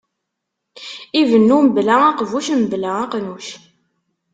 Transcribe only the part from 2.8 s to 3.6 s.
aqnuc.